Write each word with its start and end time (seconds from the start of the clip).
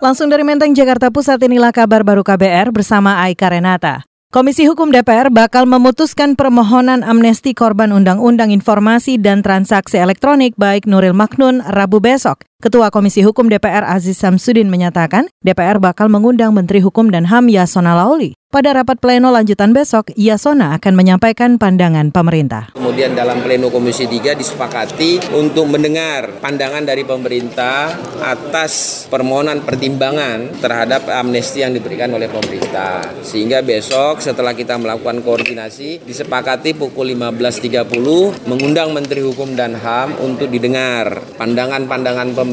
Langsung 0.00 0.32
dari 0.32 0.40
Menteng, 0.40 0.72
Jakarta 0.72 1.12
Pusat 1.12 1.44
inilah 1.44 1.76
kabar 1.76 2.00
baru 2.00 2.24
KBR 2.24 2.72
bersama 2.72 3.20
Aika 3.20 3.52
Renata. 3.52 4.00
Komisi 4.32 4.64
Hukum 4.64 4.88
DPR 4.88 5.28
bakal 5.28 5.68
memutuskan 5.68 6.40
permohonan 6.40 7.04
amnesti 7.04 7.52
korban 7.52 7.92
Undang-Undang 7.92 8.48
Informasi 8.48 9.20
dan 9.20 9.44
Transaksi 9.44 10.00
Elektronik 10.00 10.56
baik 10.56 10.88
Nuril 10.88 11.12
Maknun 11.12 11.60
Rabu 11.60 12.00
besok. 12.00 12.49
Ketua 12.60 12.92
Komisi 12.92 13.24
Hukum 13.24 13.48
DPR 13.48 13.88
Aziz 13.88 14.20
Samsudin 14.20 14.68
menyatakan 14.68 15.32
DPR 15.40 15.80
bakal 15.80 16.12
mengundang 16.12 16.52
Menteri 16.52 16.84
Hukum 16.84 17.08
dan 17.08 17.24
HAM 17.24 17.48
Yasona 17.48 17.96
Lauli. 17.96 18.36
Pada 18.50 18.74
rapat 18.74 18.98
pleno 18.98 19.30
lanjutan 19.30 19.70
besok, 19.70 20.10
Yasona 20.18 20.74
akan 20.74 20.98
menyampaikan 20.98 21.54
pandangan 21.54 22.10
pemerintah. 22.10 22.74
Kemudian 22.74 23.14
dalam 23.14 23.46
pleno 23.46 23.70
Komisi 23.70 24.10
3 24.10 24.34
disepakati 24.34 25.38
untuk 25.38 25.70
mendengar 25.70 26.42
pandangan 26.42 26.82
dari 26.82 27.06
pemerintah 27.06 27.94
atas 28.18 29.06
permohonan 29.06 29.62
pertimbangan 29.62 30.58
terhadap 30.58 31.06
amnesti 31.06 31.62
yang 31.62 31.72
diberikan 31.78 32.10
oleh 32.10 32.26
pemerintah. 32.26 33.22
Sehingga 33.22 33.62
besok 33.62 34.18
setelah 34.18 34.52
kita 34.52 34.74
melakukan 34.82 35.22
koordinasi 35.22 36.02
disepakati 36.02 36.74
pukul 36.74 37.14
15.30 37.14 38.50
mengundang 38.50 38.90
Menteri 38.90 39.22
Hukum 39.22 39.54
dan 39.54 39.78
HAM 39.78 40.18
untuk 40.18 40.50
didengar 40.50 41.22
pandangan-pandangan 41.38 42.34
pemerintah 42.34 42.49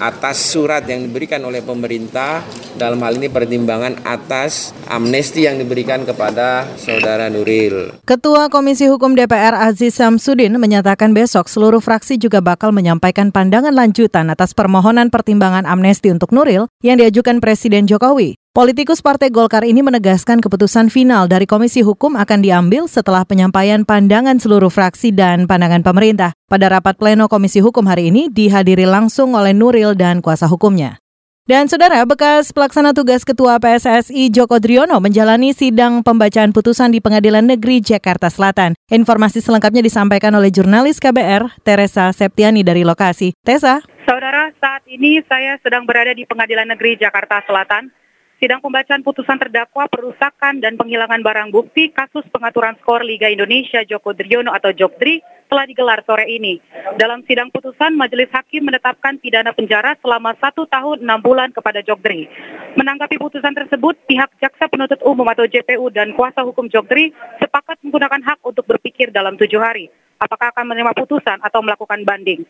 atas 0.00 0.52
surat 0.52 0.84
yang 0.84 1.04
diberikan 1.06 1.40
oleh 1.44 1.64
pemerintah 1.64 2.44
dalam 2.76 3.00
hal 3.04 3.16
ini 3.16 3.28
pertimbangan 3.28 4.00
atas 4.04 4.72
amnesti 4.88 5.46
yang 5.46 5.56
diberikan 5.60 6.04
kepada 6.04 6.68
saudara 6.76 7.28
Nuril. 7.28 7.96
Ketua 8.02 8.50
Komisi 8.50 8.90
Hukum 8.90 9.14
DPR 9.14 9.54
Aziz 9.54 9.96
Samsudin 9.96 10.56
menyatakan 10.58 11.14
besok 11.14 11.46
seluruh 11.46 11.80
fraksi 11.80 12.18
juga 12.18 12.42
bakal 12.42 12.74
menyampaikan 12.74 13.30
pandangan 13.30 13.72
lanjutan 13.72 14.28
atas 14.28 14.52
permohonan 14.52 15.08
pertimbangan 15.08 15.64
amnesti 15.64 16.10
untuk 16.10 16.34
Nuril 16.34 16.68
yang 16.82 16.98
diajukan 16.98 17.38
Presiden 17.38 17.86
Jokowi. 17.86 18.41
Politikus 18.52 19.00
Partai 19.00 19.32
Golkar 19.32 19.64
ini 19.64 19.80
menegaskan 19.80 20.36
keputusan 20.36 20.92
final 20.92 21.24
dari 21.24 21.48
Komisi 21.48 21.80
Hukum 21.80 22.20
akan 22.20 22.44
diambil 22.44 22.84
setelah 22.84 23.24
penyampaian 23.24 23.80
pandangan 23.80 24.36
seluruh 24.36 24.68
fraksi 24.68 25.08
dan 25.08 25.48
pandangan 25.48 25.80
pemerintah. 25.80 26.36
Pada 26.52 26.68
rapat 26.68 27.00
pleno 27.00 27.32
Komisi 27.32 27.64
Hukum 27.64 27.88
hari 27.88 28.12
ini 28.12 28.28
dihadiri 28.28 28.84
langsung 28.84 29.32
oleh 29.32 29.56
Nuril 29.56 29.96
dan 29.96 30.20
kuasa 30.20 30.44
hukumnya. 30.52 31.00
Dan 31.48 31.72
saudara, 31.72 32.04
bekas 32.04 32.52
pelaksana 32.52 32.92
tugas 32.92 33.24
Ketua 33.24 33.56
PSSI 33.56 34.28
Joko 34.28 34.60
Driono 34.60 35.00
menjalani 35.00 35.56
sidang 35.56 36.04
pembacaan 36.04 36.52
putusan 36.52 36.92
di 36.92 37.00
Pengadilan 37.00 37.48
Negeri 37.48 37.80
Jakarta 37.80 38.28
Selatan. 38.28 38.76
Informasi 38.92 39.40
selengkapnya 39.40 39.80
disampaikan 39.80 40.36
oleh 40.36 40.52
jurnalis 40.52 41.00
KBR, 41.00 41.64
Teresa 41.64 42.12
Septiani 42.12 42.60
dari 42.60 42.84
lokasi. 42.84 43.32
Tessa? 43.40 43.80
Saudara, 44.04 44.52
saat 44.60 44.84
ini 44.92 45.24
saya 45.24 45.56
sedang 45.64 45.88
berada 45.88 46.12
di 46.12 46.28
Pengadilan 46.28 46.68
Negeri 46.68 47.00
Jakarta 47.00 47.40
Selatan. 47.48 48.01
Sidang 48.42 48.58
pembacaan 48.58 49.06
putusan 49.06 49.38
terdakwa 49.38 49.86
perusakan 49.86 50.58
dan 50.58 50.74
penghilangan 50.74 51.22
barang 51.22 51.54
bukti 51.54 51.94
kasus 51.94 52.26
pengaturan 52.26 52.74
skor 52.82 53.06
Liga 53.06 53.30
Indonesia 53.30 53.86
Joko 53.86 54.18
Driono 54.18 54.50
atau 54.50 54.74
Jokdri 54.74 55.22
telah 55.46 55.62
digelar 55.62 56.02
sore 56.02 56.26
ini. 56.26 56.58
Dalam 56.98 57.22
sidang 57.22 57.54
putusan, 57.54 57.94
Majelis 57.94 58.26
Hakim 58.34 58.66
menetapkan 58.66 59.22
pidana 59.22 59.54
penjara 59.54 59.94
selama 60.02 60.34
satu 60.42 60.66
tahun 60.66 61.06
enam 61.06 61.22
bulan 61.22 61.54
kepada 61.54 61.86
Jokdri. 61.86 62.26
Menanggapi 62.74 63.14
putusan 63.22 63.54
tersebut, 63.54 63.94
pihak 64.10 64.34
Jaksa 64.42 64.66
Penuntut 64.66 64.98
Umum 65.06 65.30
atau 65.30 65.46
JPU 65.46 65.94
dan 65.94 66.10
kuasa 66.18 66.42
hukum 66.42 66.66
Jokdri 66.66 67.14
sepakat 67.38 67.78
menggunakan 67.86 68.26
hak 68.26 68.42
untuk 68.42 68.66
berpikir 68.66 69.14
dalam 69.14 69.38
tujuh 69.38 69.62
hari. 69.62 69.86
Apakah 70.18 70.50
akan 70.50 70.66
menerima 70.66 70.98
putusan 70.98 71.38
atau 71.46 71.62
melakukan 71.62 72.02
banding? 72.02 72.42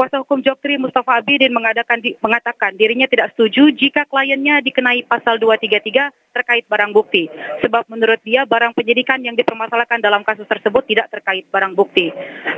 Kuasa 0.00 0.16
hukum 0.24 0.40
Joktri 0.40 0.80
Mustafa 0.80 1.20
Abidin 1.20 1.52
mengadakan, 1.52 2.00
di, 2.00 2.16
mengatakan 2.24 2.72
dirinya 2.72 3.04
tidak 3.04 3.36
setuju 3.36 3.68
jika 3.68 4.08
kliennya 4.08 4.64
dikenai 4.64 5.04
pasal 5.04 5.36
233 5.36 6.08
terkait 6.32 6.64
barang 6.64 6.88
bukti. 6.96 7.28
Sebab 7.60 7.84
menurut 7.84 8.16
dia 8.24 8.48
barang 8.48 8.72
penyidikan 8.72 9.20
yang 9.20 9.36
dipermasalahkan 9.36 10.00
dalam 10.00 10.24
kasus 10.24 10.48
tersebut 10.48 10.88
tidak 10.88 11.12
terkait 11.12 11.44
barang 11.52 11.76
bukti. 11.76 12.08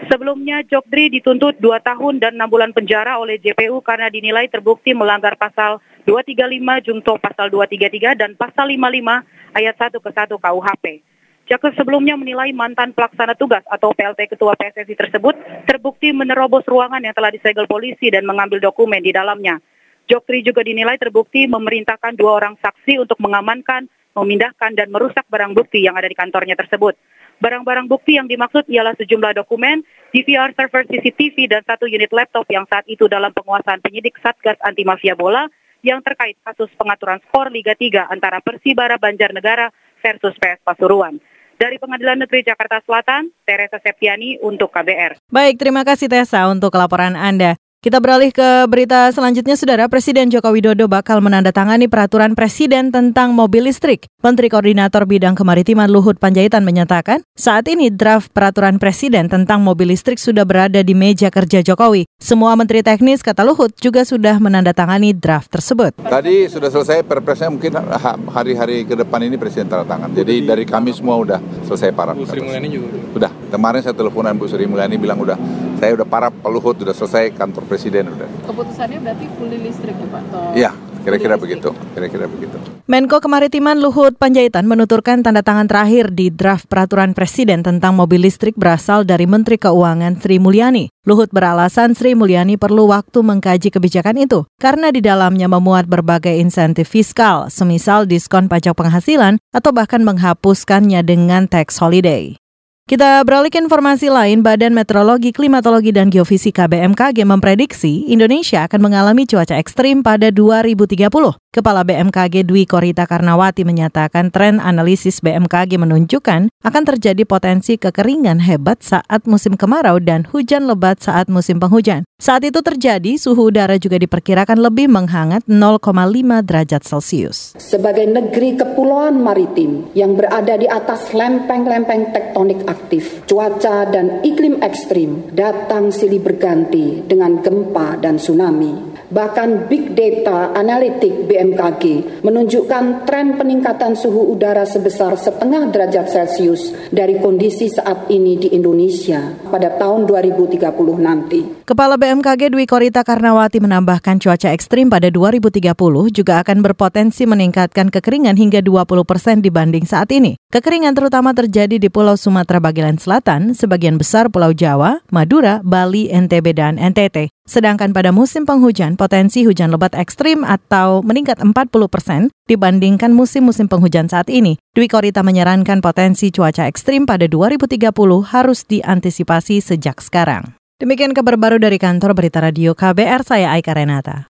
Sebelumnya 0.06 0.62
Joktri 0.70 1.10
dituntut 1.10 1.58
2 1.58 1.82
tahun 1.82 2.22
dan 2.22 2.38
6 2.38 2.46
bulan 2.46 2.70
penjara 2.70 3.18
oleh 3.18 3.42
JPU 3.42 3.82
karena 3.82 4.06
dinilai 4.06 4.46
terbukti 4.46 4.94
melanggar 4.94 5.34
pasal 5.34 5.82
235 6.06 6.86
Jungto 6.86 7.18
pasal 7.18 7.50
233 7.50 8.22
dan 8.22 8.38
pasal 8.38 8.70
55 8.70 9.58
ayat 9.58 9.74
1 9.74 9.98
ke 9.98 10.10
1 10.14 10.30
KUHP. 10.30 11.11
Jaksa 11.42 11.74
sebelumnya 11.74 12.14
menilai 12.14 12.54
mantan 12.54 12.94
pelaksana 12.94 13.34
tugas 13.34 13.66
atau 13.66 13.90
PLT 13.90 14.30
Ketua 14.30 14.54
PSSI 14.54 14.94
tersebut 14.94 15.34
terbukti 15.66 16.14
menerobos 16.14 16.62
ruangan 16.70 17.02
yang 17.02 17.10
telah 17.12 17.34
disegel 17.34 17.66
polisi 17.66 18.14
dan 18.14 18.22
mengambil 18.22 18.62
dokumen 18.62 19.02
di 19.02 19.10
dalamnya. 19.10 19.58
Joktri 20.06 20.46
juga 20.46 20.62
dinilai 20.62 20.98
terbukti 21.02 21.50
memerintahkan 21.50 22.14
dua 22.14 22.38
orang 22.38 22.54
saksi 22.62 23.02
untuk 23.02 23.18
mengamankan, 23.18 23.90
memindahkan, 24.14 24.78
dan 24.78 24.94
merusak 24.94 25.26
barang 25.26 25.54
bukti 25.54 25.82
yang 25.82 25.98
ada 25.98 26.06
di 26.06 26.14
kantornya 26.14 26.54
tersebut. 26.54 26.94
Barang-barang 27.42 27.90
bukti 27.90 28.22
yang 28.22 28.30
dimaksud 28.30 28.70
ialah 28.70 28.94
sejumlah 28.94 29.34
dokumen, 29.34 29.82
DVR 30.14 30.54
server 30.54 30.86
CCTV, 30.86 31.50
dan 31.50 31.66
satu 31.66 31.90
unit 31.90 32.14
laptop 32.14 32.46
yang 32.46 32.62
saat 32.70 32.86
itu 32.86 33.10
dalam 33.10 33.34
penguasaan 33.34 33.82
penyidik 33.82 34.14
Satgas 34.22 34.58
Anti 34.62 34.86
Mafia 34.86 35.18
Bola 35.18 35.50
yang 35.82 35.98
terkait 36.06 36.38
kasus 36.46 36.70
pengaturan 36.78 37.18
skor 37.26 37.50
Liga 37.50 37.74
3 37.74 38.14
antara 38.14 38.38
Persibara 38.38 38.94
Banjarnegara 38.94 39.74
versus 39.98 40.38
PS 40.38 40.62
Pasuruan. 40.62 41.18
Dari 41.62 41.78
Pengadilan 41.78 42.26
Negeri 42.26 42.42
Jakarta 42.42 42.82
Selatan, 42.82 43.30
Teresa 43.46 43.78
Septiani 43.78 44.34
untuk 44.42 44.74
KBR. 44.74 45.22
Baik, 45.30 45.62
terima 45.62 45.86
kasih 45.86 46.10
Tessa 46.10 46.50
untuk 46.50 46.74
laporan 46.74 47.14
Anda. 47.14 47.54
Kita 47.82 47.98
beralih 47.98 48.30
ke 48.30 48.70
berita 48.70 49.10
selanjutnya, 49.10 49.58
Saudara. 49.58 49.90
Presiden 49.90 50.30
Joko 50.30 50.54
Widodo 50.54 50.86
bakal 50.86 51.18
menandatangani 51.18 51.90
peraturan 51.90 52.38
presiden 52.38 52.94
tentang 52.94 53.34
mobil 53.34 53.66
listrik. 53.66 54.06
Menteri 54.22 54.46
Koordinator 54.46 55.02
Bidang 55.02 55.34
Kemaritiman 55.34 55.90
Luhut 55.90 56.14
Panjaitan 56.22 56.62
menyatakan, 56.62 57.26
saat 57.34 57.66
ini 57.66 57.90
draft 57.90 58.30
peraturan 58.30 58.78
presiden 58.78 59.26
tentang 59.26 59.66
mobil 59.66 59.90
listrik 59.90 60.22
sudah 60.22 60.46
berada 60.46 60.78
di 60.86 60.94
meja 60.94 61.26
kerja 61.26 61.58
Jokowi. 61.58 62.06
Semua 62.22 62.54
menteri 62.54 62.86
teknis, 62.86 63.18
kata 63.18 63.42
Luhut, 63.42 63.74
juga 63.82 64.06
sudah 64.06 64.38
menandatangani 64.38 65.10
draft 65.18 65.50
tersebut. 65.50 65.90
Tadi 66.06 66.46
sudah 66.54 66.70
selesai 66.70 67.02
perpresnya 67.02 67.50
mungkin 67.50 67.82
hari-hari 68.30 68.86
ke 68.86 68.94
depan 68.94 69.26
ini 69.26 69.34
presiden 69.34 69.66
tanda 69.66 69.82
tangan. 69.82 70.14
Jadi 70.14 70.46
dari 70.46 70.62
kami 70.62 70.94
semua 70.94 71.18
udah 71.18 71.42
selesai 71.66 71.90
para. 71.90 72.14
Bu 72.14 72.30
Sri 72.30 72.46
Mulyani 72.46 72.70
juga? 72.70 72.94
Udah. 73.10 73.32
Kemarin 73.50 73.82
saya 73.82 73.98
teleponan 73.98 74.38
Bu 74.38 74.46
Sri 74.46 74.70
Mulyani 74.70 75.02
bilang 75.02 75.18
udah, 75.18 75.34
saya 75.82 75.98
udah 75.98 76.06
para 76.06 76.30
Pak 76.30 76.46
Luhut, 76.46 76.78
udah 76.78 76.94
selesai 76.94 77.34
kantor 77.34 77.66
presiden 77.66 78.14
udah. 78.14 78.30
Keputusannya 78.46 79.02
berarti 79.02 79.26
fully 79.34 79.58
listrik 79.58 79.98
ya 79.98 80.06
Pak? 80.14 80.22
Iya, 80.54 80.70
kira-kira 81.02 81.34
begitu. 81.34 81.74
Kira-kira 81.90 82.30
begitu. 82.30 82.54
Menko 82.86 83.18
Kemaritiman 83.18 83.82
Luhut 83.82 84.14
Panjaitan 84.14 84.70
menuturkan 84.70 85.26
tanda 85.26 85.42
tangan 85.42 85.66
terakhir 85.66 86.14
di 86.14 86.30
draft 86.30 86.70
peraturan 86.70 87.18
presiden 87.18 87.66
tentang 87.66 87.98
mobil 87.98 88.22
listrik 88.22 88.54
berasal 88.54 89.02
dari 89.02 89.26
Menteri 89.26 89.58
Keuangan 89.58 90.22
Sri 90.22 90.38
Mulyani. 90.38 90.86
Luhut 91.02 91.34
beralasan 91.34 91.98
Sri 91.98 92.14
Mulyani 92.14 92.54
perlu 92.54 92.86
waktu 92.86 93.18
mengkaji 93.18 93.74
kebijakan 93.74 94.22
itu 94.22 94.46
karena 94.62 94.94
di 94.94 95.02
dalamnya 95.02 95.50
memuat 95.50 95.90
berbagai 95.90 96.38
insentif 96.38 96.94
fiskal, 96.94 97.50
semisal 97.50 98.06
diskon 98.06 98.46
pajak 98.46 98.78
penghasilan 98.78 99.42
atau 99.50 99.74
bahkan 99.74 100.06
menghapuskannya 100.06 101.02
dengan 101.02 101.50
tax 101.50 101.82
holiday. 101.82 102.38
Kita 102.82 103.22
beralih 103.22 103.48
ke 103.48 103.62
informasi 103.62 104.10
lain, 104.10 104.42
Badan 104.42 104.74
Meteorologi, 104.74 105.30
Klimatologi, 105.30 105.94
dan 105.94 106.10
Geofisika 106.10 106.66
BMKG 106.66 107.22
memprediksi 107.22 108.10
Indonesia 108.10 108.66
akan 108.66 108.90
mengalami 108.90 109.22
cuaca 109.22 109.54
ekstrim 109.54 110.02
pada 110.02 110.34
2030. 110.34 111.41
Kepala 111.52 111.84
BMKG 111.84 112.48
Dwi 112.48 112.64
Korita 112.64 113.04
Karnawati 113.04 113.68
menyatakan 113.68 114.32
tren 114.32 114.56
analisis 114.56 115.20
BMKG 115.20 115.76
menunjukkan 115.76 116.48
akan 116.48 116.82
terjadi 116.88 117.28
potensi 117.28 117.76
kekeringan 117.76 118.40
hebat 118.40 118.80
saat 118.80 119.28
musim 119.28 119.60
kemarau 119.60 120.00
dan 120.00 120.24
hujan 120.32 120.64
lebat 120.64 121.04
saat 121.04 121.28
musim 121.28 121.60
penghujan. 121.60 122.08
Saat 122.16 122.48
itu 122.48 122.64
terjadi, 122.64 123.20
suhu 123.20 123.52
udara 123.52 123.76
juga 123.76 124.00
diperkirakan 124.00 124.64
lebih 124.64 124.88
menghangat 124.88 125.44
0,5 125.44 126.40
derajat 126.40 126.88
Celcius. 126.88 127.52
Sebagai 127.60 128.08
negeri 128.08 128.56
kepulauan 128.56 129.20
maritim 129.20 129.92
yang 129.92 130.16
berada 130.16 130.56
di 130.56 130.64
atas 130.64 131.12
lempeng-lempeng 131.12 132.16
tektonik 132.16 132.64
aktif, 132.64 133.28
cuaca 133.28 133.92
dan 133.92 134.24
iklim 134.24 134.56
ekstrim 134.64 135.28
datang 135.36 135.92
silih 135.92 136.24
berganti 136.24 137.04
dengan 137.04 137.44
gempa 137.44 138.00
dan 138.00 138.16
tsunami. 138.16 138.91
Bahkan 139.12 139.68
big 139.68 139.92
data 139.92 140.56
analitik 140.56 141.28
BMKG 141.28 141.84
menunjukkan 142.24 143.04
tren 143.04 143.36
peningkatan 143.36 143.92
suhu 143.92 144.32
udara 144.32 144.64
sebesar 144.64 145.20
setengah 145.20 145.68
derajat 145.68 146.08
Celcius 146.08 146.72
dari 146.88 147.20
kondisi 147.20 147.68
saat 147.68 148.08
ini 148.08 148.40
di 148.40 148.56
Indonesia 148.56 149.36
pada 149.52 149.76
tahun 149.76 150.08
2030 150.08 150.64
nanti. 150.96 151.44
Kepala 151.68 152.00
BMKG 152.00 152.56
Dwi 152.56 152.64
Korita 152.64 153.04
Karnawati 153.04 153.60
menambahkan 153.60 154.16
cuaca 154.16 154.48
ekstrim 154.48 154.88
pada 154.88 155.12
2030 155.12 155.60
juga 156.08 156.40
akan 156.40 156.64
berpotensi 156.64 157.28
meningkatkan 157.28 157.92
kekeringan 157.92 158.40
hingga 158.40 158.64
20 158.64 159.04
persen 159.04 159.44
dibanding 159.44 159.84
saat 159.84 160.08
ini. 160.08 160.40
Kekeringan 160.48 160.96
terutama 160.96 161.36
terjadi 161.36 161.76
di 161.76 161.88
Pulau 161.92 162.16
Sumatera 162.16 162.64
bagian 162.64 162.96
selatan, 162.96 163.52
sebagian 163.52 164.00
besar 164.00 164.32
Pulau 164.32 164.56
Jawa, 164.56 165.04
Madura, 165.12 165.60
Bali, 165.60 166.08
NTB, 166.08 166.56
dan 166.56 166.80
NTT. 166.80 167.28
Sedangkan 167.42 167.90
pada 167.90 168.14
musim 168.14 168.46
penghujan, 168.46 168.94
potensi 168.94 169.42
hujan 169.42 169.74
lebat 169.74 169.98
ekstrim 169.98 170.46
atau 170.46 171.02
meningkat 171.02 171.42
40 171.42 171.52
persen 171.90 172.20
dibandingkan 172.46 173.10
musim-musim 173.10 173.66
penghujan 173.66 174.06
saat 174.06 174.30
ini. 174.30 174.58
Dwi 174.72 174.86
Korita 174.86 175.26
menyarankan 175.26 175.82
potensi 175.82 176.30
cuaca 176.30 176.70
ekstrim 176.70 177.02
pada 177.04 177.26
2030 177.26 177.92
harus 178.30 178.62
diantisipasi 178.66 179.58
sejak 179.58 179.98
sekarang. 179.98 180.54
Demikian 180.78 181.14
kabar 181.14 181.38
baru 181.38 181.62
dari 181.62 181.78
kantor 181.78 182.14
Berita 182.14 182.42
Radio 182.42 182.74
KBR, 182.74 183.22
saya 183.22 183.54
Aika 183.54 183.70
Renata. 183.70 184.31